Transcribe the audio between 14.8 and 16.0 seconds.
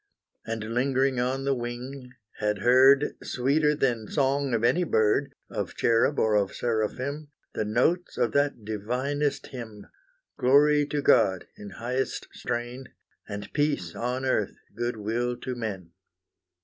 will to men.